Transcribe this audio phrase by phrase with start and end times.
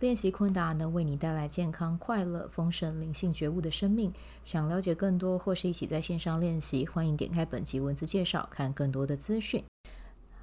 [0.00, 4.12] 练习昆达能为你带来健康、快乐、丰盛、灵性觉悟的生命。
[4.42, 9.64] 想了解更多或是一起在线上练习，欢迎点开本集文字介绍，看更多的资讯。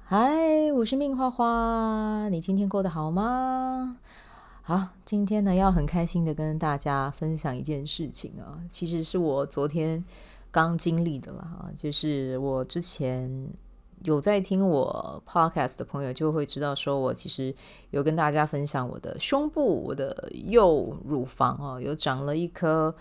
[0.04, 3.98] 嗨，我是命花花，你今天过得好吗？
[4.62, 10.02] 好，今天呢要很开心的跟大家分享一件事情啊，其实是我昨天
[10.50, 13.50] 刚经历的啦，就是我之前。
[14.04, 17.54] 有在听我 podcast 的朋友就会知道，说我其实
[17.90, 22.94] 有跟大家分享我的胸部，我的右乳房哦，有长了一颗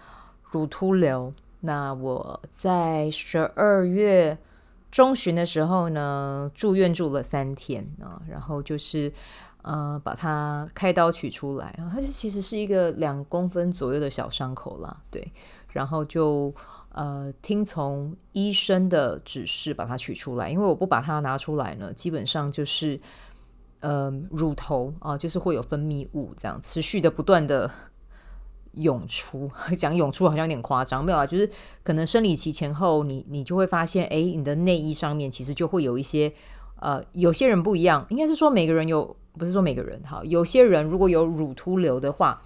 [0.52, 1.33] 乳突瘤。
[1.61, 4.38] 那我在十二月
[4.91, 9.11] 中旬的时候呢，住院住了三天啊，然后就是
[9.61, 15.31] 呃把它开刀取出来啊，它就其实是一个两公分左右的小伤口啦，对，
[15.72, 16.53] 然后就。
[16.94, 23.00] 呃，听从医生的指示把它取出来，因为我不把它拿出来呢，基本上就是
[23.80, 27.72] 呃乳头啊，就是会有分泌物这样持续的不断的
[28.73, 29.50] 涌出。
[29.78, 31.50] 讲涌出好像有点夸张，没有啊，就是
[31.81, 36.34] 可能生理期前后你，你就会发现，哎，你的内衣上面其实就会有一些
[36.81, 42.42] 呃，有些人不一样，应该是说每个人有，不是说每个人哈，有些人如果有乳突瘤的话，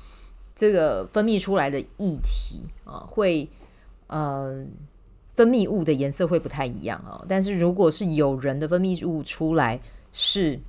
[0.54, 3.50] 这个分泌出来的液体啊会。
[4.08, 4.66] 呃，
[5.36, 7.26] 分泌物的颜色会不太一样哦。
[7.28, 9.82] 但是如果是有人的分泌物出来
[10.14, 10.60] 是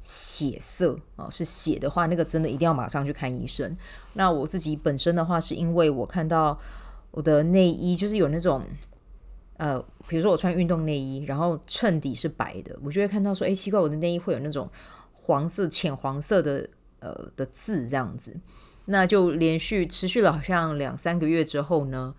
[0.00, 3.76] 血色哦，是血的话，那个真的一定要马上去看医生。
[4.14, 6.58] 那我自己本身的话，是因为我看到
[7.10, 8.62] 我的内衣就是有那种
[9.56, 14.70] 呃，比如说我穿运动内衣，然后衬底是白的，我就会看到说，哎，奇怪，我的内衣会有那种
[15.12, 16.68] 黄色、浅黄色的
[17.00, 18.34] 呃的字这样子。
[18.84, 22.14] 那就连续持续了好像两三个月之后呢。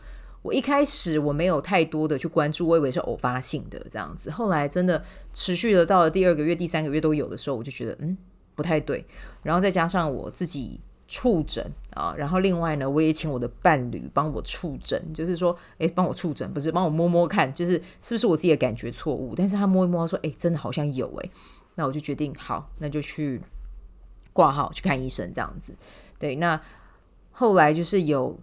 [0.48, 4.32] 我一开始我没有太多的去关注，我以为是偶发性的这样子。
[4.32, 5.04] 后来真的
[5.34, 8.18] 持续的到了第二个月、第三个月都有的时候，我就觉得嗯
[8.56, 9.06] 不太对。
[9.44, 19.36] 然后再加上我自己触诊啊，然后另外呢，我也请我的伴侣帮我触诊，就是说，诶，帮我触诊不是帮我摸摸看，就是是不是我自己的感觉错误？
[19.36, 21.30] 但是他摸一摸说，诶，真的好像有诶。
[21.76, 23.42] 那我就决定好，那就去
[24.32, 25.76] 挂号去看医生这样子。
[26.18, 26.62] 对，那
[27.32, 28.40] 后来就是有。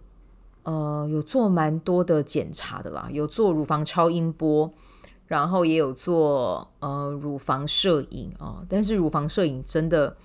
[0.65, 4.73] 呃，有做蛮多的检查的啦，有做乳房超音波，
[5.27, 10.17] 然后也有做呃乳房摄影啊、但是乳房摄影真的，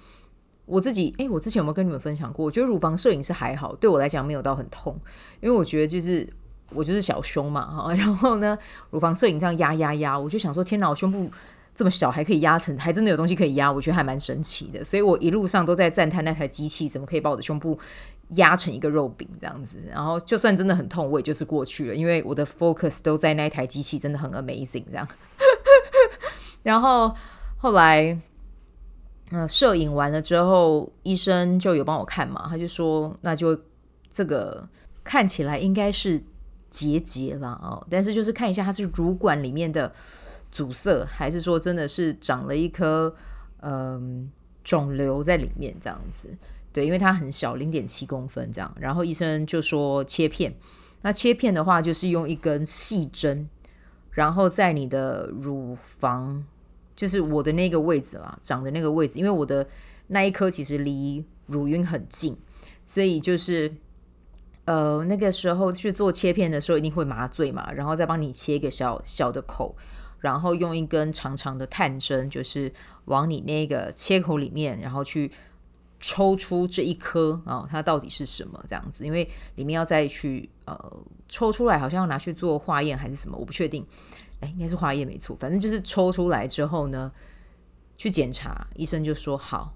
[0.65, 2.47] 我自己诶，我之前有没有跟你们分享过？
[2.47, 4.99] 我觉得乳房摄影是还好，对我来讲没有到很痛，
[5.43, 6.27] 因为我觉得就是
[6.73, 7.95] 我就是小胸嘛哈。
[7.95, 8.57] 然后呢，
[8.91, 11.31] 乳房摄影这样压压压，我就想说，天哪，我胸部
[11.81, 14.85] 这么小还可以压成，还真的有东西可以压，我觉得还蛮神奇的。
[14.85, 17.79] 所以我一路上都在赞叹那台机器怎么可以把我的胸部。
[18.35, 25.09] 压成一个肉饼这样子，然后就算真的很痛，我也就是过去了，因为我的 focus 都在那一台机器，真的很 amazing 这样。
[26.63, 27.13] 然后
[27.57, 28.17] 后来，
[29.33, 33.61] 嗯、摄影完了之后，医生就有帮我看嘛，他就说，那就
[34.09, 34.69] 这个
[35.03, 36.23] 看起来应该是
[36.71, 39.93] 结节了哦，但是就是看一下它是乳管里面的
[40.51, 43.15] 阻塞，还是说真的是长了一颗
[43.63, 44.31] 嗯、
[44.65, 46.37] 肿瘤在里面这样子。
[46.73, 48.75] 对，因为它很小，零点七公分这样。
[48.79, 50.55] 然后医生就说切片。
[51.03, 53.49] 那切片的话，就是用一根细针，
[54.11, 56.45] 然后在你的乳房，
[56.95, 59.19] 就是我的那个位置啦，长的那个位置。
[59.19, 59.67] 因为我的
[60.09, 62.37] 那一颗其实离乳晕很近，
[62.85, 63.75] 所以就是
[64.67, 69.75] 呃那个时候去做切片的时候，一定会麻醉嘛，然后再帮你切一个小小的口，
[70.21, 72.73] 然后用一根长长的探针，就是
[73.07, 75.31] 往你那个切口里面，然后去。
[76.03, 79.05] 抽出这一颗啊、哦，它到底是什么这样子？
[79.05, 80.75] 因为里面要再去呃
[81.29, 83.87] 抽出来，好像要拿去做化验还是什么，我不确定。
[84.41, 87.13] 哎，应该是化验没错，反正就是抽出来之后呢，
[87.99, 89.75] 去检查，医生就说好，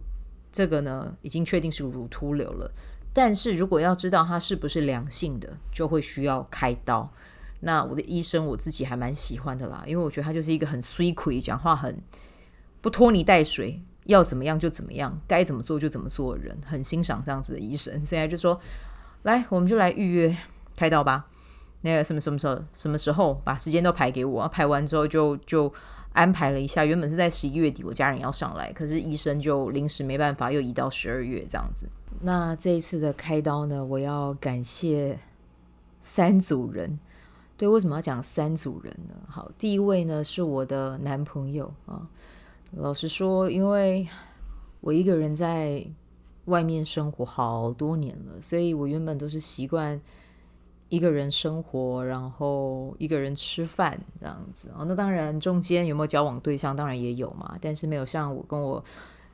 [0.50, 2.72] 这个呢已经确定是乳突瘤了。
[3.12, 7.12] 但是如果要知道它是不是良性的，就会需要开刀。
[7.64, 12.00] 那我的医生我自己还蛮喜欢的啦，因为我觉得他就是一个很水亏，讲话很
[12.80, 13.82] 不拖泥带水。
[14.06, 18.04] 要怎么样就怎么样，该怎么做就怎么做人，很欣赏这样子的医生。
[18.04, 18.60] 现在就说，
[19.22, 20.36] 来，我们就来预约
[20.76, 21.26] 开刀吧。
[21.80, 25.72] 那个什么什么时候，什么时候把时间都排给我，排完之后就就
[26.12, 26.84] 安排了一下。
[26.84, 31.86] 原本是在十一月底，我家人要上来，可是医生就临时没办法，又移到十二月这样子。
[32.20, 35.18] 那这一次的开刀呢，我要感谢
[36.02, 36.98] 三组人。
[37.56, 39.14] 对，为什么要讲三组人呢？
[39.28, 42.08] 好，第一位呢是我的男朋友啊。
[42.72, 44.08] 老实说，因为
[44.80, 45.86] 我一个人在
[46.46, 50.00] 外面生活好多年了，所以我原本都是习惯
[50.88, 54.82] 一个人生活，然后一个人吃饭这样子啊。
[54.86, 58.84] 那当然，中间有没有交往对象，当然也有嘛，但是没有像我跟我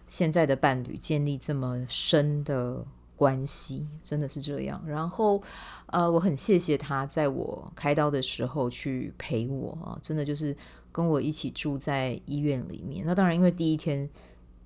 [0.06, 2.84] 现在的伴侣建立这么深的。
[3.20, 5.42] 关系真的是这样，然后，
[5.88, 10.56] 呃，我很谢谢他在我开刀的时候去陪我啊，真的就是
[10.90, 13.04] 跟我一起住在医院里面。
[13.04, 14.08] 那当然，因为第一天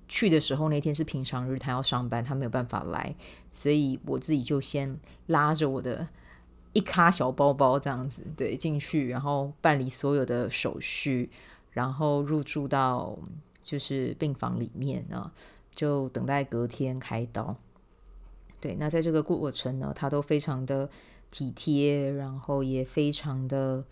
[0.07, 3.13] 去的时候，那天是平常日，他要上班，他没有办法来，
[3.51, 4.97] 所以我自己就先
[5.27, 6.07] 拉着我的
[6.71, 11.29] 一卡小包包这样子，对，进去，然后办理所有的手续，
[11.71, 13.19] 然后入住到
[13.61, 15.33] 就是病房里面啊，
[15.75, 17.53] 就等待隔天开刀。
[18.65, 20.89] 对，那在这个过程呢，他都非常的
[21.29, 23.85] 体贴，然后也非常的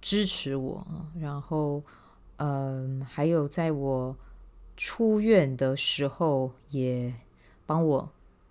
[0.00, 0.86] 支持我，
[1.20, 1.82] 然后，
[2.38, 4.16] 嗯，还有在我
[4.74, 7.12] 出院的时候也
[7.66, 8.08] 帮我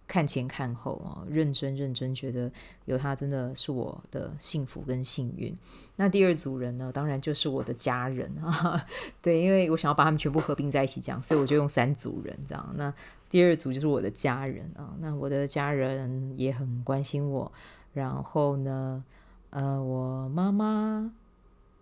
[0.10, 2.52] 看前看后啊，认真认真，觉得
[2.86, 5.56] 有他真的是我的幸福跟幸运。
[5.96, 8.84] 那第二组人呢，当然就是我的家人啊，
[9.22, 12.74] 对，因为我想要把他们全部合并在一起讲，所以我就用三组人这样。
[12.76, 12.92] 那
[13.30, 17.52] 第二组就是我的家人啊，那我的家人也很关心我。
[17.94, 19.04] 然后呢，
[19.52, 21.12] 呃，我妈妈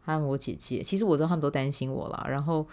[0.02, 2.26] 还有我姐姐，其实我知道他们都担心我啦。
[2.30, 2.68] 然后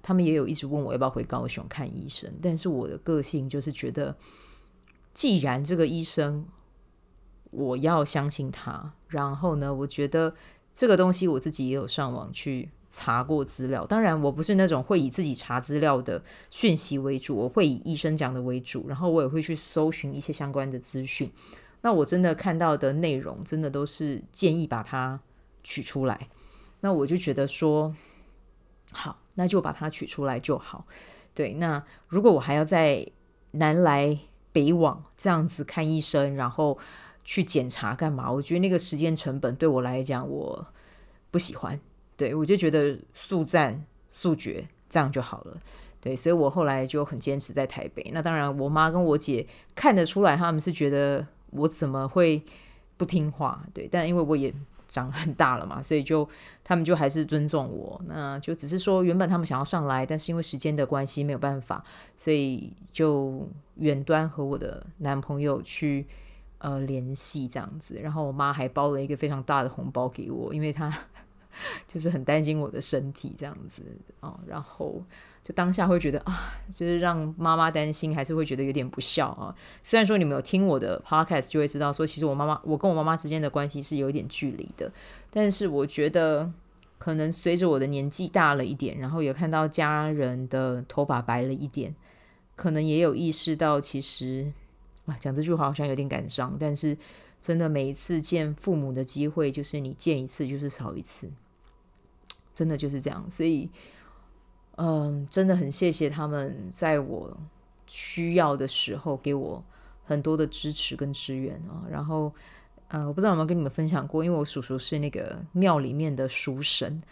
[0.00, 4.14] 他们也有一直问我要不要回高雄看医生，但是我的个性就是觉得，
[5.14, 6.46] 既然这个医生，
[7.50, 8.92] 我要相信他。
[9.08, 10.34] 然后呢，我觉得
[10.72, 12.70] 这个东西我自己也有上网去。
[12.94, 21.32] 查过资料，当然我不是那种会以自己查资料的讯息为主，我会以医生讲的为主，然后我也会去搜寻一些相关的资讯。
[21.80, 25.18] 那我真的看到的内容，真的都是建议把它
[25.62, 26.28] 取出来。
[26.80, 27.96] 那我就觉得说，
[28.90, 30.86] 好，那就把它取出来就好。
[31.32, 33.06] 对，那如果我还要再
[33.52, 34.18] 南来
[34.52, 36.78] 北往这样子看医生，然后
[37.24, 38.30] 去检查干嘛？
[38.30, 40.66] 我觉得那个时间成本对我来讲，我
[41.30, 41.78] 不喜欢。
[42.16, 45.56] 对，我就觉得速战速决这样就好了。
[46.00, 48.10] 对，所以我后来就很坚持在台北。
[48.12, 52.42] 那当然，我妈跟我姐看得出来，他们是觉得我怎么会
[52.96, 53.64] 不听话？
[53.72, 54.52] 对，但因为我也
[54.92, 56.28] 长很大了嘛，所以就
[56.62, 58.00] 他们就还是尊重我。
[58.06, 61.82] 那就只是说，原本他们想要上来，但是因为时间的关系没有办法，
[62.16, 66.06] 所以就远端和我的男朋友去
[66.58, 67.94] 呃联系这样子。
[67.94, 70.92] 然后我妈还包了一个非常大的红包给我，因为她。
[71.86, 73.82] 就是很担心我的身体这样子
[74.20, 75.02] 啊，然后
[75.44, 79.54] 就当下会觉得啊，就是让妈妈担心，还是会觉得有点不孝啊。
[79.82, 84.92] 虽然说你们有听我的 podcast，就会知道说，其实我妈妈，我跟我妈妈之间的关系是有一点距离的。
[85.30, 86.48] 但是我觉得，
[86.98, 91.92] 可能随着我的年纪大了一点，然后也看到家人的头发白了一点，
[92.54, 94.52] 可能也有意识到，其实
[95.06, 96.96] 啊，讲这句话好像有点感伤，但是
[97.40, 101.28] 真的每一次见父母的机会，就是你见一次就是少一次。
[102.54, 103.68] 真的就是这样，所以，
[104.76, 107.36] 嗯，真的很谢谢他们在我
[107.86, 109.62] 需要的时候给我
[110.04, 111.84] 很多的支持跟支援啊。
[111.90, 112.32] 然后，
[112.88, 117.02] 呃，我不知道有没有跟你们分享过，因为我叔叔是那个庙里面的叔神。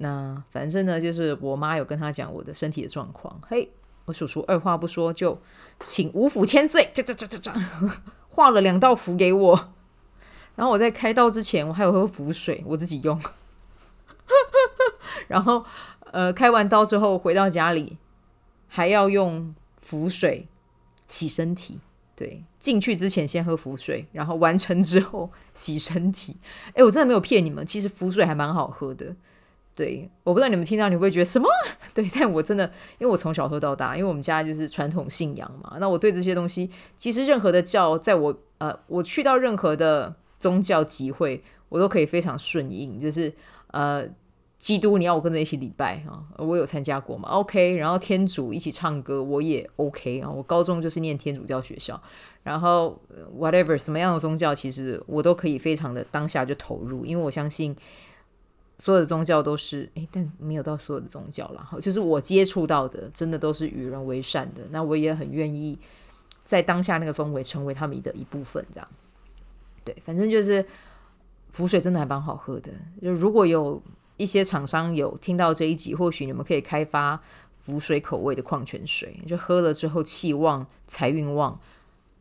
[0.00, 3.40] 那反正呢，就是我妈有跟他讲我的身体的状况。
[3.46, 3.70] 嘿，
[4.04, 5.40] 我叔叔二话不说就
[5.80, 7.52] 请五府千岁，这这这这这，
[8.28, 9.72] 画了两道符给我。
[10.54, 13.20] 然后我在开刀之前，我还有喝符水，我自己用。
[15.28, 15.64] 然后，
[16.12, 17.98] 呃，开完刀之后回到家里，
[18.66, 20.48] 还要用符水
[21.06, 21.80] 洗身体。
[22.14, 26.36] 对，进去之前先喝符水，然后完成之后洗身体。
[26.74, 29.14] 哎，我真的没有骗你们，其实符水还蛮好喝的。
[29.76, 31.48] 对，我不知道你们听到你会不会觉得什么？
[31.94, 32.64] 对，但我真的，
[32.98, 35.76] 因为我从小喝到大，因为我们家就是传统信仰嘛。
[35.78, 43.32] 那我对这些东西，其实任何的教，在我呃，我去到任何的宗教集会，我都可以非常顺应，就是
[43.68, 44.04] 呃。
[44.58, 46.20] 基督，你要我跟着一起礼拜啊？
[46.36, 50.28] 我有参加过嘛？OK，然后天主一起唱歌，我也 OK 啊。
[50.28, 52.00] 我高中就是念天主教学校，
[52.42, 53.00] 然后
[53.38, 57.74] whatever 什么样的宗教，其实我都可以非常的当下就投入，因为我相信
[58.78, 61.70] 所有的宗教都是诶，但没有到所有的宗教啦。
[61.80, 64.62] 就是我接触到的，真的都是与人为善的。
[64.70, 65.78] 那我也很愿意
[66.44, 68.88] 在当下那个氛围成为他们的一部分，这样。
[69.84, 70.66] 对，反正就是
[71.50, 72.72] 浮水真的还蛮好喝的。
[73.00, 73.80] 就如果有。
[74.18, 77.18] 一些厂商有听到这一集，或许你们可以开发
[77.60, 81.58] 浮水口味的矿泉水，就喝了之后气旺、财运旺、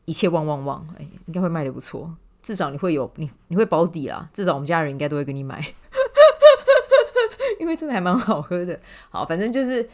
[0.05, 2.15] 一切旺旺旺，哎，应该会卖得不错。
[2.41, 5.73] 至少你会有你你会保底啦，至少我们家人应该都会给你买，
[7.59, 8.79] 因为真的还蛮好喝的。
[9.09, 9.89] 好，反正就是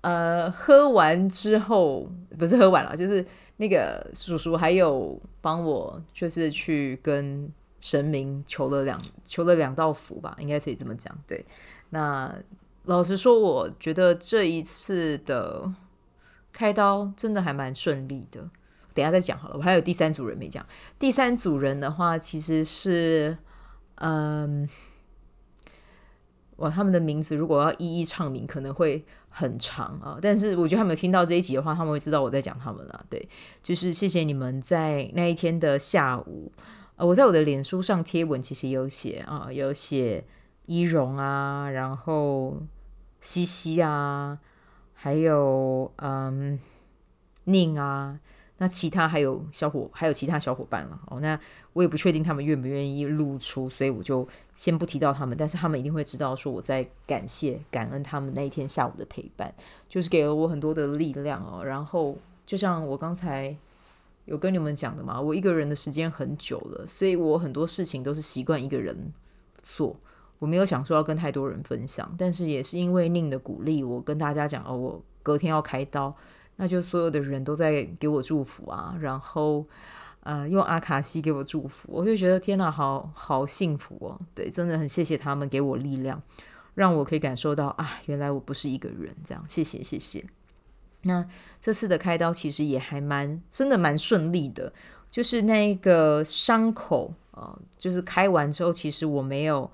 [0.00, 3.22] 呃，喝完之后不是喝完了，就是
[3.58, 11.16] 那个叔叔还有帮我，就是去跟神明求了两求了两道符吧，应该可以这么讲。
[11.26, 11.44] 对，
[11.90, 12.34] 那
[12.84, 15.72] 老实说，我觉得这一次的
[16.52, 18.48] 开刀真的还蛮顺利的。
[18.94, 20.66] 等下再讲好了，我还有第三组人没讲。
[20.98, 23.38] 第三组人的话，其实是，
[23.94, 24.68] 嗯，
[26.56, 30.18] 哇，他们的名字如果要一一唱名，可能会很长啊。
[30.20, 33.06] 但是我觉得他们有听到这一集的话，他们会知道我在讲他们了。
[33.08, 33.28] 对，
[33.62, 36.50] 就是谢谢你们在那一天的下午，
[36.98, 40.24] 呃，我在我的脸书上贴文，其实有写啊，有写
[40.66, 42.56] 伊荣啊，然后
[43.20, 44.36] 西西啊，
[44.94, 46.58] 还有嗯
[47.44, 48.18] 宁啊。
[48.60, 51.20] 那其他还有小伙，还有其他小伙伴了哦。
[51.20, 51.38] 那
[51.74, 54.26] 我也不确定他们愿不愿意露出，所以我就
[54.56, 55.36] 先不提到他们。
[55.38, 59.54] 但是他们一定会知道，说我在感谢、感恩他们那一天下午的陪伴，
[59.88, 61.64] 就是给了我很多的力量哦。
[61.64, 63.56] 然后就像我刚才
[64.28, 69.12] 有跟你们讲的嘛，我一个人的时间很久了，所以我很多事情都是习惯一个人
[69.62, 69.96] 做，
[70.38, 72.14] 我没有想说要跟太多人分享。
[72.18, 76.14] 但是也是因为宁的鼓励，我跟大家讲哦，我隔天要开刀。
[76.60, 79.64] 那就所有的人都在给我祝福啊，然后，
[80.24, 84.20] 呃，用阿卡西给我祝福，我就觉得天哪，好好幸福哦！
[84.34, 86.20] 对，真的很谢谢他们给我力量，
[86.74, 89.44] 让我可以感受到啊，原来我不是一个人这样。
[89.48, 90.26] 谢谢，谢谢。
[91.02, 91.26] 那
[91.60, 94.72] 这次的开刀其实也还蛮，真的蛮顺利的，
[95.10, 99.70] 就是那个伤口，呃，就是开完之后，其实我没有，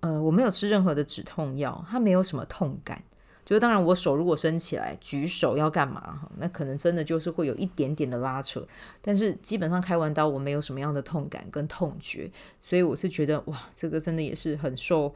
[0.00, 3.02] 呃，我没有吃任何的止痛药，它没有什么痛感。
[3.42, 6.20] 就是当然，我手如果伸起来举手要干嘛？
[6.36, 8.64] 那可能真的就是会有一点点的拉扯。
[9.02, 12.30] 但是基本上开完刀，我没有什么样的痛感跟痛觉，
[12.60, 15.12] 所以我是觉得哇，这个真的也是很受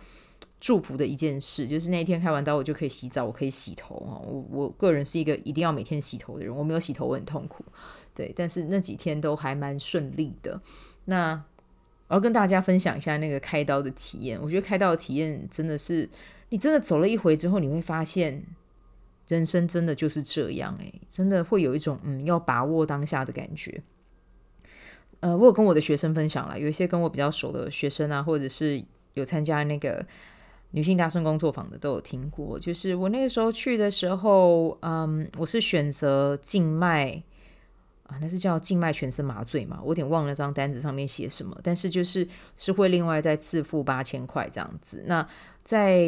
[0.65, 1.69] 祝福的一件事。
[1.69, 4.17] 就是那一天开完刀，我就可以洗澡，我可以洗头啊。
[4.25, 7.63] 我我个人是一个一定要每天洗头的人，我没有洗头我很痛苦。
[8.15, 10.59] 对，但是那几天都还蛮顺利的。
[11.05, 11.45] 那
[12.09, 14.41] 我要跟大家分享一下那个开刀的体验。
[14.41, 16.09] 我觉得开刀的体验真的是。
[16.51, 18.45] 你真的走了一回之后，你会发现
[19.27, 23.83] 人生真的就是这样诶，真的会有一种嗯要把握当下的感觉。
[25.19, 30.07] 呃，我有跟我的学生分享了，有一些跟我比较熟的学生啊，或者是有参加那个
[30.75, 32.59] 女性大声工作坊的，都有听过。
[32.59, 37.23] 就是我那个时候去的时候，嗯，我是选择静脉。
[38.07, 39.79] 啊，那是叫静脉全身麻醉嘛？
[39.81, 45.03] 我有点忘了那张单子上面写什么，但是就是是会另外再自付八千块这样子。
[45.07, 45.27] 那
[45.65, 46.07] 在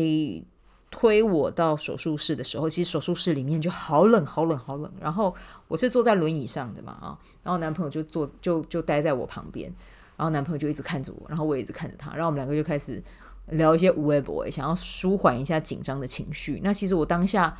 [0.90, 4.92] 推我到手术室的时候，其实手术室里面就好冷，好冷，好冷。
[5.00, 5.34] 然后
[5.68, 9.72] 我是坐在轮椅上的嘛，啊，然后男朋友就坐就就待在我旁边，
[10.18, 13.02] 然后男朋友就一直看着我，然后我也一直看着他，然后我们两个就开始
[13.48, 16.60] 聊一些无谓博，想要舒缓一下紧张的情绪。
[16.62, 17.56] 那其实我当下。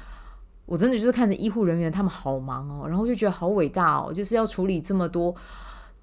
[0.69, 5.33] 我真的就是看着医护人员，他们好忙哦，然后就觉得好伟大哦，就是要处理这么多，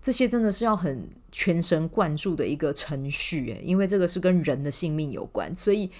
[0.01, 5.91] 这些真的是要很全神贯注的一个程序诶，因为这个是跟人的性命有关，所以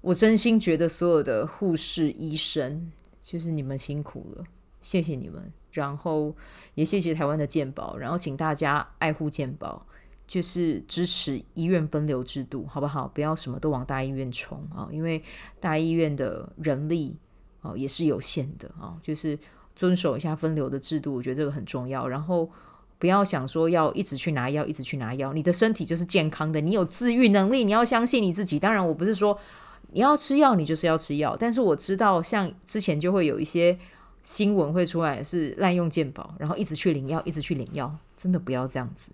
[0.00, 2.90] 我真心觉得所有的护士、医生，
[3.22, 4.44] 就是你们辛苦了，
[4.80, 6.34] 谢谢你们，然后
[6.74, 9.86] 也谢谢台湾的健保，然后请大家爱护健保，
[10.26, 13.06] 就是支持医院分流制度，好不好？
[13.08, 15.22] 不要什么都往大医院冲啊，因为
[15.60, 17.16] 大医院的人力。
[17.64, 19.38] 哦，也是有限的啊，就是
[19.76, 22.08] 遵守一下分流的制度，我觉得这个很重要。
[22.08, 22.50] 然后
[22.98, 25.32] 不要想说要一直去拿药，一直去拿药。
[25.32, 28.58] 你的身体就是健康的，你有自愈能力，你要相信你自己。
[28.58, 29.38] 当然，我不是说
[29.92, 31.36] 你要吃药，你就是要吃药。
[31.38, 33.78] 但是我知道，像之前就会有一些
[34.24, 39.12] 新闻会出来，是滥用健保，然后一直去领药，一直去领药，真的不要这样子。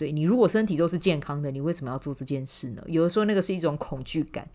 [0.00, 2.82] 对，你如果身体都是健康的，你为什么要做这件事呢？
[2.86, 4.48] 有的时候那个是一种恐惧感。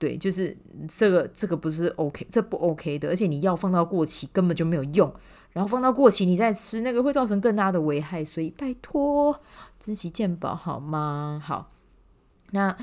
[0.00, 0.56] 对，就是
[0.88, 5.14] 这个，这个不是 OK，这不 OK 的，而且你药放到过期根本就没有用，
[5.52, 9.40] 然后放到过期你再吃，那个会造成更大的危害，所以拜托
[9.78, 11.40] 珍惜健保好吗？
[11.40, 11.70] 好，
[12.50, 12.76] 那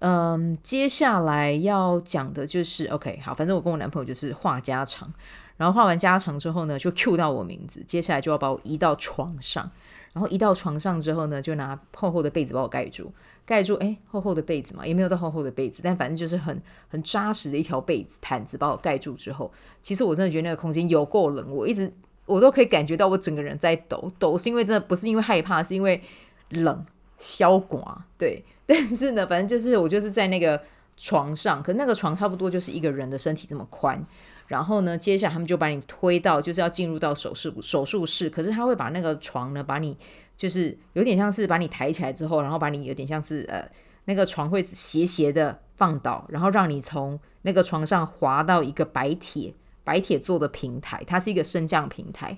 [0.00, 5.14] 嗯，接下来要讲的就是 OK，好，反正我跟我男朋友就是话家常，
[5.58, 9.70] 然后话完家常之后呢，就 cue 到我名字，接下来就要把我移到床上。
[10.18, 13.12] 然后一到床上之后呢，就拿厚厚的被子把我盖住，
[13.46, 19.48] 盖住，哎，厚厚的被子嘛，也没有到厚厚的被子，但反正就是很很扎实的一条被子毯子把我盖住之后，
[19.80, 21.92] 其实我真的觉得那个空间有够冷，我一直
[22.26, 26.02] 我都可以感觉到我整个人在抖，抖是因为真的不是因为害怕，是因为
[26.48, 26.84] 冷，
[27.16, 30.60] 消寡，对，但是呢，反正就是我就是在那个
[30.96, 34.04] 床上，可那个床差不多就是一个人的身体这么宽，
[34.48, 39.96] 然后呢，接下来他们就把你推到就是要进入到手术手术室，可是他会把那个床呢，把你
[40.36, 43.62] 就是有点像是把你抬起来之后，然后把你有点像是呃
[44.06, 49.52] 那个床会斜斜的放倒，然后让你从那个床上滑到一个白铁
[49.84, 52.36] 白铁做的平台，它是一个升降平台。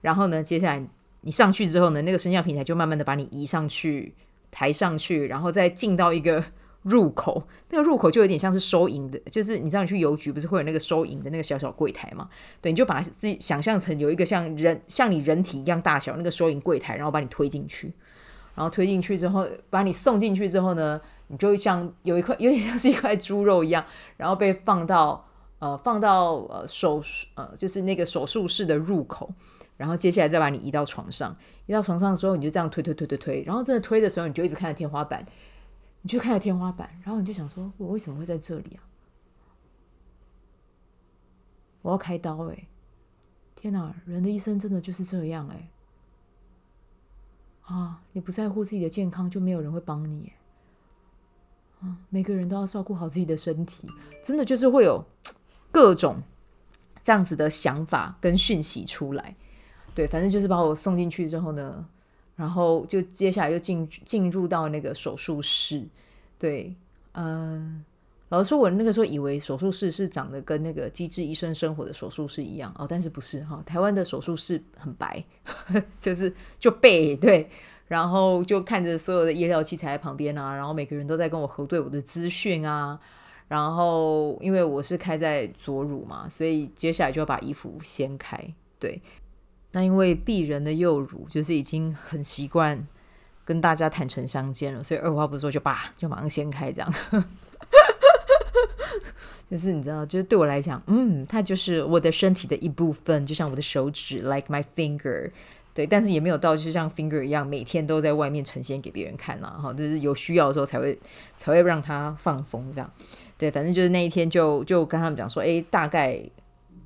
[0.00, 0.86] 然后呢，接下来
[1.22, 4.14] 你上去之后呢，那个升降平台就慢慢的把你移上去，
[4.52, 6.44] 抬上去，然后再进到一个。
[6.88, 12.28] 入口那个入口就有点像是收银的，就是你知道你去邮局不是会有那个收银的那个小小柜台嘛？
[12.62, 17.92] 对，你就把自己想象成有一个像人像你人体一样大小那个收银柜台，然后把你推进去，
[18.54, 23.84] 然后推进去之后把你送进去之后呢，你就像有一块有点像是一块猪肉一样，
[24.16, 25.28] 然后被放到
[25.58, 27.02] 呃放到呃手
[27.34, 29.30] 呃就是那个手术室的入口，
[29.76, 35.26] 然后接下来再把你移到床上，移到床上之后你就这样推推推推推，然后真的推的时候你就一直看着天花板。
[36.00, 38.82] 你去看着天花板，然后你就想说：“我为什么会在这里啊？
[41.82, 42.68] 我要开刀哎、
[43.56, 45.68] 天哪，人的一生真的就是这样哎、
[47.62, 50.32] 啊，你不在乎自己的健康，就没有人会帮你、
[51.80, 51.98] 欸、啊！
[52.10, 53.88] 每个人都要照顾好自己的身体，
[54.22, 55.04] 真的就是会有
[55.72, 56.22] 各种
[57.02, 59.34] 这样子的想法跟讯息出来。
[59.94, 61.88] 对，反正就是把我送进去之后呢。”
[62.38, 65.84] 然后就接下来就进进入到那个手术室，
[66.38, 66.72] 对，
[67.14, 67.84] 嗯，
[68.28, 73.60] 老实说，我那个时候以为手术室是长得跟那个机智医生生活的手术室一样哦，但是不是哈？
[73.66, 75.24] 台湾的手术室很白，
[75.98, 77.50] 就是就背对，
[77.88, 83.00] 然后就看着所有的医疗器材旁边啊，然后每个人都在跟我核对我的资讯啊，
[83.48, 88.38] 然后因为我是开在左乳嘛，所以接下来就要把衣服掀开，
[88.78, 89.02] 对。
[89.72, 92.86] 那因为鄙人的幼乳就是已经很习惯
[93.44, 96.94] 跟大家坦诚相见了，所以二话不说就叭就马上掀开这样，
[99.50, 105.30] 就是你知道，就是对我来讲，嗯，它就是我的身体的一部分，就像我的手指，like my finger，
[105.74, 110.98] 对，但是也没有到就是像 finger 一样每天都在外面呈现给别人看啦，哈，就是有需要的时候才会
[111.36, 112.90] 才会让它放风这样，
[113.36, 116.18] 对，反正就是那一天就就跟他们讲说，哎，大概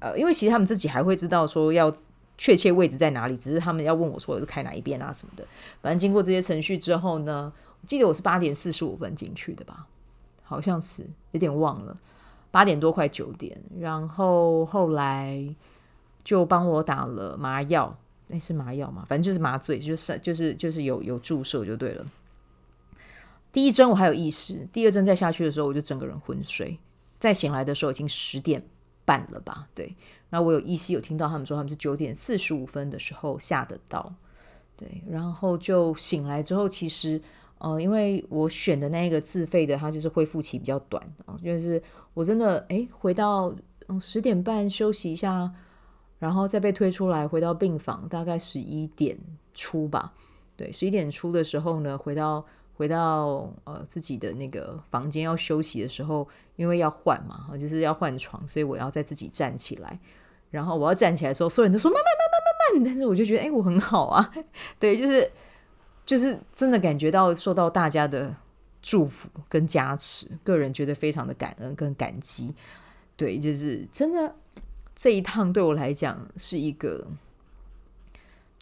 [0.01, 1.93] 呃，因为其实他们自己还会知道说要。
[2.39, 3.37] 确切位置在哪里？
[3.37, 5.47] 只是他们要问我说我是开哪一边啊什么的。
[5.81, 9.87] 反正经过这些程序之后呢，我记得我是八点四十五分进去的吧，
[10.43, 11.97] 好像是有点忘了，
[12.51, 13.57] 八点多快九点。
[13.79, 15.55] 然后后来
[16.25, 19.05] 就帮我打了麻药，那是麻药嘛？
[19.09, 22.05] 反正就是麻醉，就是就是就是有有注射就对了。
[23.53, 26.79] 第一针我还有意识，第二针再下去的时候我就整个人昏睡，
[27.21, 28.65] 再醒来的时候已经十点
[29.05, 29.69] 半了吧？
[29.75, 29.95] 对。
[30.31, 34.15] 那我有依稀有听到他们说，他们是九点四十五分的时候下的刀，
[34.77, 37.21] 对，然后就醒来之后，其实，
[37.59, 41.83] 呃，因为我选的那个自费的，它就是恢复期比较短啊，就是
[42.15, 43.55] 我真的诶回到
[43.89, 45.53] 嗯十点半休息一下，
[46.19, 49.19] 然后再被推出来，回到病房，大概十一点
[49.53, 50.13] 出吧，
[50.57, 52.45] 对，十一点出的时候呢，回到。
[52.75, 59.99] 回到呃自己的那个房间要休息的时候，因为要换嘛，就是要换床，所以我要再自己站起来。
[60.51, 64.33] 然后我要站起来的时候，所有人都说慢慢慢慢慢慢，但是我就觉得哎，我很好啊，
[64.79, 65.31] 对，就是
[66.05, 68.35] 就是真的感觉到受到大家的
[68.81, 72.55] 祝福跟加持，个人觉得非常的感恩跟感激。
[73.17, 74.35] 对，就是真的
[74.95, 77.07] 这一趟对我来讲是一个。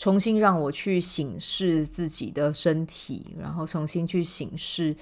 [0.01, 4.97] 重新让我去审视自己的身体，然后重新去审视，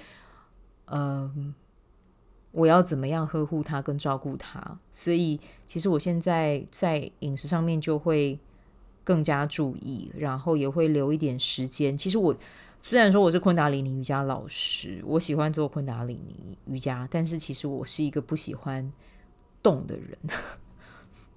[0.83, 1.33] 呃，
[2.51, 4.77] 我要怎么样呵护它跟照顾它。
[4.91, 8.37] 所以，其实我现在在饮食上面就会
[9.05, 11.97] 更加注意，然后也会留一点时间。
[11.97, 12.35] 其实我
[12.83, 18.91] 虽然说我是昆达里尼瑜伽老师，我喜欢做昆达里尼瑜伽，但是其实我是一个不喜欢
[19.63, 20.17] 动的人。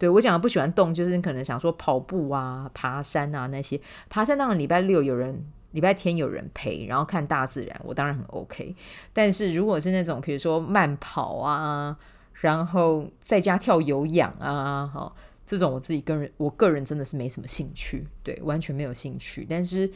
[0.03, 3.81] 对，我讲的不喜欢动，就是你可能想说跑步啊、爬山啊那些。
[4.11, 8.75] 爬山当然礼拜六有人，礼拜天有人陪，然后看大自然，我当然很 OK。
[9.13, 11.97] 但是如果是那种比如说慢跑啊，
[12.33, 15.15] 然后在家跳有氧啊，哈，
[15.47, 19.47] 这种我自己个人我个人真的是没什么兴趣，对，完全没有兴趣。
[19.49, 19.89] 但是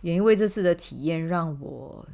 [0.00, 2.04] 也因为这次的体验，让我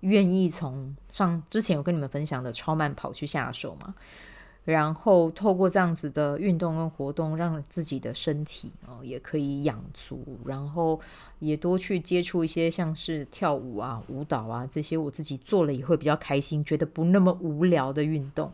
[0.00, 3.94] 愿意从上之前我跟你们分享的超慢跑去下手嘛。
[4.64, 11.00] 然后透过这样子的运动跟活动，让自己的身体哦也可以养足，然后
[11.40, 18.52] 也多去接触一些像是跳舞啊、舞蹈啊这些，我自己做了也会比较开心，觉得不那么无聊的运动。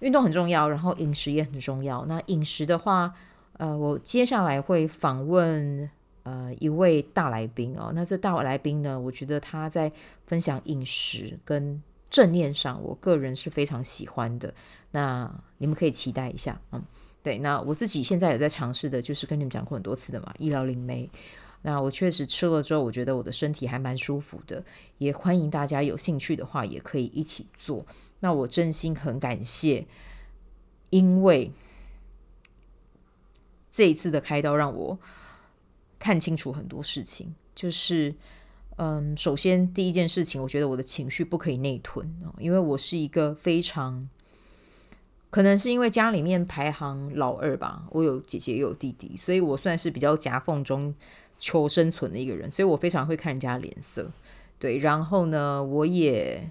[0.00, 2.04] 运动很重要，然后饮食也很重要。
[2.06, 3.12] 那饮食的话，
[3.54, 5.90] 呃，我接下来会访问
[6.22, 7.90] 呃一位大来宾哦。
[7.94, 9.90] 那这大来宾呢，我觉得他在
[10.26, 14.54] 分享饮食跟正念上，我个人是非常喜欢的。
[14.90, 16.82] 那你们可以期待一下，嗯，
[17.22, 21.10] 对，那我自己现在也在尝试的，就是跟你们讲过很多次的嘛，医疗灵媒。
[21.62, 24.64] 那我确实吃了之后，我觉得我的身体还蛮舒服的，
[24.98, 27.84] 也欢迎大家有兴趣的话，也可以一起做。
[28.20, 29.86] 那我真心很感谢，
[30.90, 31.52] 因为
[33.72, 34.98] 这一次的开刀让我
[35.98, 37.34] 看清楚很多事情。
[37.56, 38.14] 就是，
[38.78, 44.08] 嗯，首先第一件事情，我觉得我的情绪不可以内吞，因为我是一个非常，
[45.30, 50.94] 可能是因为家里面排行老二吧，我有姐姐也有弟弟，所以我算是比较夹缝中。
[51.40, 54.10] 求生存的一个人，所以我非常会看人家脸色，
[54.58, 54.76] 对。
[54.78, 56.50] 然后呢，我也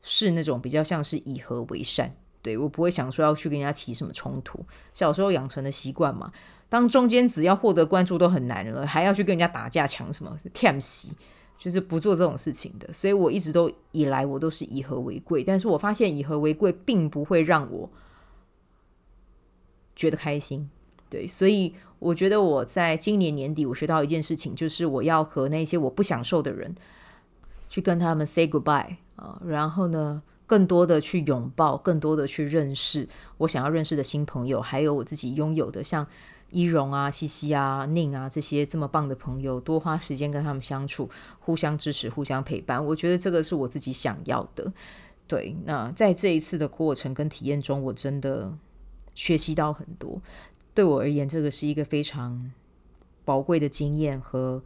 [0.00, 4.64] 是那种比较像是以和为善，对，我不会想说要去跟人家起什么冲突。
[4.94, 6.32] 小时候养成的习惯嘛，
[6.70, 11.12] 当中间只要获得关注都很难了，还要去跟人家打架抢什么舔席，
[11.56, 12.92] 就是不做这种事情的。
[12.92, 17.90] 所以我一直都以来我都是以和为贵，但是我发现以和为贵并不会让我
[19.94, 20.70] 觉得开心，
[21.08, 21.74] 对，所以。
[22.02, 26.74] 我觉得我在今年年底，我学到一件事情，就是我要和那些我不享受的人
[27.68, 36.04] 去跟他们 say goodbye 啊，然后呢，更多的去拥抱，更多的去认识我想要认识的新朋友，还有我自己拥有的像
[36.52, 41.08] 伊荣啊、西西啊、宁啊这些这么棒的朋友，多花时间跟他们相处，
[41.40, 42.84] 互相支持，互相陪伴。
[42.84, 44.72] 我觉得这个是我自己想要的。
[45.26, 48.52] 对，那在这一次的过程跟体验中，我真的
[49.14, 50.20] 学习到很多。
[50.74, 52.52] 对我而言，这个是一个非常
[53.24, 54.62] 宝贵的经验和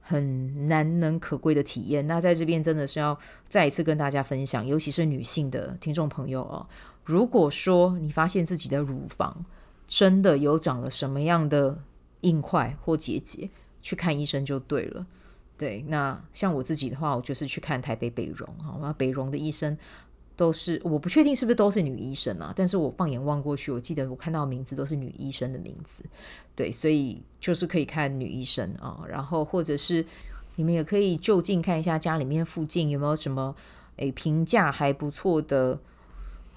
[0.00, 2.06] 很难能可贵的体验。
[2.06, 6.66] 那在这边真的是要再一次跟大家分享，尤其是女性的听众朋友哦，
[7.04, 9.44] 如果说你发现自己的乳房
[9.88, 11.82] 真的有长了什么样的
[12.20, 13.50] 硬块或结节，
[13.82, 15.04] 去看医生就对了。
[15.56, 19.76] 对，那像我自己的话，我就是去看台北北荣啊，那北荣的医生。
[20.36, 26.04] 都是我不确定是不是都是女医生啊，但是我放眼望过去，我记得我看到名字都是女医生的名字，
[26.54, 30.06] 对，所以就是可以看女医生啊，然后或者是
[30.54, 33.52] 你们也可以就近看一下家里面附近有没有什么
[33.96, 35.76] 诶评价还不错的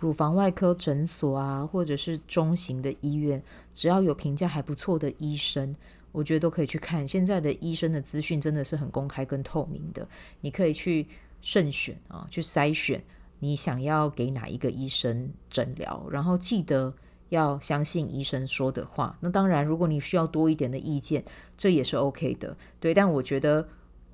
[0.01, 5.75] 乳房外科诊所啊，或者是中型的医院，只要有评价还不错的医生，
[6.11, 7.07] 我觉得都可以去看。
[7.07, 10.07] 现在的医生的资讯真的是很公开跟透明的，
[10.41, 11.07] 你可以去
[11.39, 13.03] 慎选啊，去筛选。
[13.37, 16.03] 你想要给哪一个医生诊疗？
[16.09, 16.91] 然后记得
[17.29, 19.15] 要相信医生说的话。
[19.19, 21.23] 那当然，如果你需要多一点的意见，
[21.55, 22.57] 这也是 OK 的。
[22.79, 23.67] 对，但我觉得，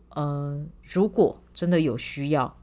[0.09, 2.57] 呃，如果真的有需要，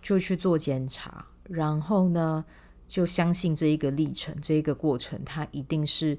[0.00, 1.26] 就去做检查。
[1.48, 2.44] 然后呢，
[2.86, 6.16] 就相信这一个历程，这一个过程，它一定是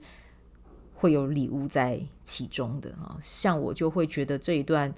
[0.93, 3.17] 会有礼物在其中的啊。
[3.21, 4.93] 像我就会觉得这一段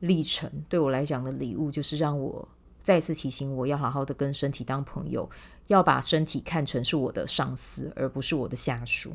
[0.00, 2.46] 历程对我来讲的礼物，就是让我。
[2.82, 5.26] 再次提醒我要好好的跟身体当朋友，
[5.68, 9.10] 要把身体看成是我的上司，而不是我的下属。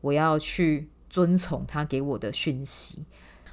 [0.00, 3.04] 我要去遵从他给我的讯息。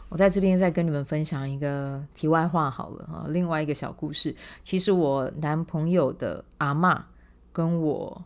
[0.10, 4.36] 我在这边再跟你们分享一个题外话好了啊，另外一个小故事。
[4.64, 7.02] 其实我男朋友的阿嬷
[7.52, 8.24] 跟我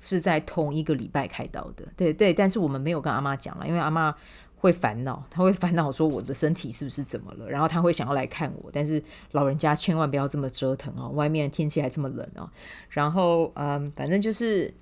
[0.00, 4.14] 是在同一个礼拜开刀的，对对，但是我们没有跟阿嬷讲了，因为阿嬷。
[4.58, 9.00] 会烦恼，他会烦恼说我的身体是不是怎么了，然后他会想要来看我，但是
[9.32, 12.50] 老人家千万不要这么折腾哦，外面天气还这么冷哦。
[12.88, 14.72] 然后嗯，反正就是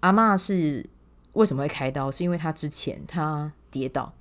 [0.00, 0.84] 阿嬷是
[1.34, 4.12] 为什么会开刀，是因为他之前他跌倒，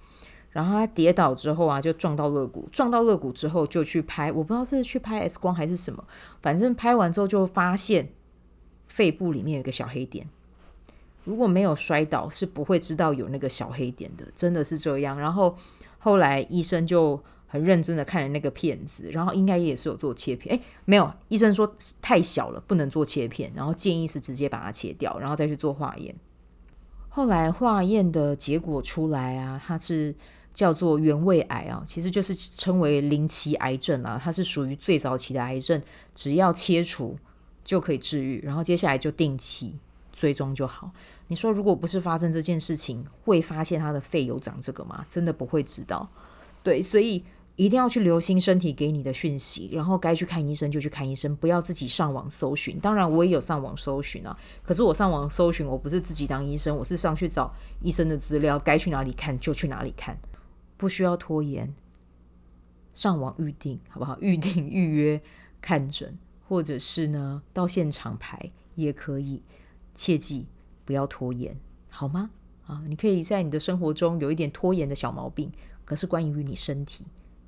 [0.53, 6.01] 然后他跌倒之后啊，就撞到肋骨，撞到肋骨之后就去拍，我不知道是去拍 X 光还是什么，
[6.41, 8.09] 反正拍完之后就发现
[8.87, 10.29] 肺部里面有个小黑点。
[11.25, 15.17] 如果没有摔倒，是不会知道有那个小黑点的，真的是这样。
[15.17, 15.57] 然后
[15.97, 26.13] 后来医生就很认真的看了那个片子，然后应该也是有做切片，诶，没有，医生说太小了，不能做切片，然后建议是直接把它切掉，然后再去做化验。
[27.07, 30.13] 后来化验的结果出来啊，它是
[30.53, 35.81] 叫做原位癌啊，其实就是称为零期癌症啊，它是属于最早期的癌症，
[36.13, 37.17] 只要切除
[37.63, 39.75] 就可以治愈，然后接下来就定期
[40.11, 40.91] 追踪就好。
[41.27, 45.03] 你说，如果不是发生这件事情，会发现他的肺有长这个吗？
[45.09, 46.07] 真的不会知道。
[46.61, 47.23] 对，所以
[47.55, 52.77] 一定要去留心身体给你的讯息，然后该去看医生就去看医生，不要自己上网搜寻。
[52.79, 60.15] 当然，我也有上网搜寻啊，可是我上网搜寻，我不是自己当医生，我是上去找医生的资料，该去哪里看就去哪里看，
[60.83, 61.73] 不需要拖延。
[62.93, 64.17] 上网预定好不好？
[64.19, 65.21] 预定预约
[65.61, 69.41] 看诊，或者是呢到现场排也可以，
[69.95, 70.45] 切记。
[70.83, 72.29] 不要拖延，好吗？
[72.67, 75.49] 啊，你可以在你的生活中有一点拖延的小毛病，
[75.85, 77.05] 可是关于你身体，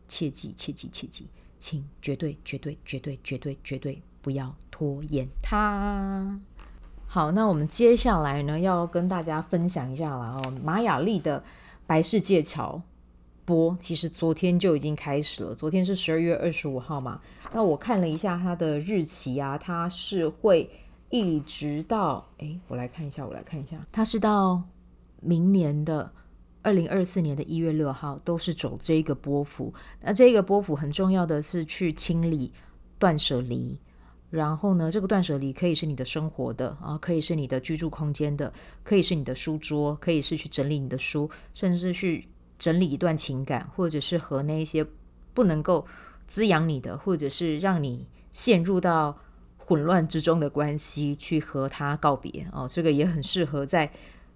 [0.07, 1.27] 切记切记切记，
[1.59, 6.39] 请绝对绝对绝对绝对绝对不要拖延它。
[7.05, 10.53] 好，那我们接下来呢，要跟大家分享一下了哦。
[10.63, 11.43] 玛雅历的
[11.85, 12.81] 白世界桥
[13.45, 15.55] 波，其实昨天就已经开始了。
[15.55, 17.21] 昨天是十二月二十五号嘛。
[17.53, 20.69] 那我看了一下它的日期啊，它是会
[21.09, 24.63] 一直到诶，我来看一下，我来看一下，它是到
[25.21, 26.11] 明年的
[26.63, 29.73] 二零二四年的一月六号，都是走这个波幅。
[30.01, 32.51] 那这个波幅很重要的是去清理、
[32.97, 33.79] 断舍离。
[34.31, 38.51] 然后呢，这个断舍离可以是你的生活的啊，可以是你的居住空间的，
[38.83, 42.27] 可以是你的书桌，可以是去整理你的书，甚至去
[42.57, 44.85] 整理一段情感，或者是和那些
[45.33, 45.85] 不能够
[46.27, 49.17] 滋养你的，或者是让你陷入到
[49.57, 52.67] 混乱之中的关系，去和他告别哦。
[52.69, 53.91] 这个也很适合在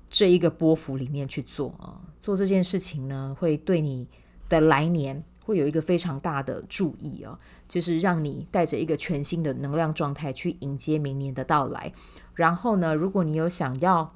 [0.10, 2.02] 这一个波幅里面去做啊。
[2.20, 4.08] 做这件事情呢，会对你
[4.48, 5.24] 的来年。
[5.46, 7.36] 会有一个非常大的注意哦，
[7.68, 11.92] 就是让你带着一个全新的能量状态去迎接明年的到来。
[12.36, 14.14] 然后呢，如果你有想要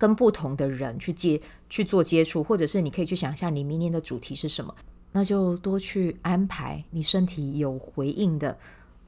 [0.00, 4.74] 跟不同的人去接去做接触，或者是你可以去想一下你明年的主题是什么，
[5.12, 8.58] 那就多去安排你身体有回应的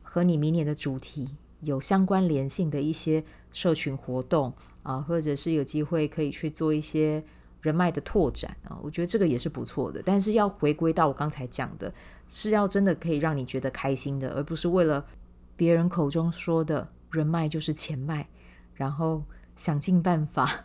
[0.02, 1.28] 和你明年的主题
[1.62, 4.52] 有相关联性的一些社群活动
[4.83, 7.24] 啊，或者是有机会可以去做一些。
[7.62, 10.02] 人脉的拓展啊，我觉得这个也是不错的。
[10.05, 11.94] 但是要回归到我刚才讲的，
[12.26, 15.07] 是要真的可以让你觉得开心的，而不是为了
[15.55, 18.26] 别人口中说的人脉就是钱脉，
[18.74, 19.22] 然后
[19.55, 20.64] 想尽办法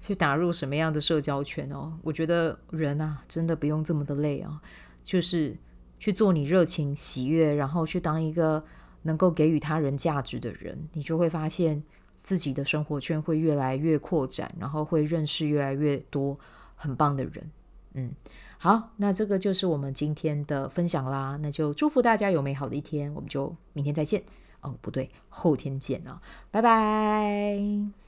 [0.00, 1.98] 去打入什么样的社交圈哦。
[2.02, 4.60] 我觉得人啊，真的不用这么的累啊，
[5.02, 5.56] 就是
[5.98, 8.64] 去做你热情、喜悦，然后去当一个
[9.02, 11.82] 能够给予他人价值的人，你就会发现。
[12.20, 16.38] 自己的生活圈会越来越扩展，然后会认识越来越多
[16.74, 17.50] 很棒的人。
[17.94, 18.12] 嗯，
[18.58, 21.38] 好，那这个就是我们今天的分享啦。
[21.40, 24.22] 那就祝福大家有美好的一天，我们就明天再见。
[24.60, 28.07] 哦，不对，后天见啊，拜拜。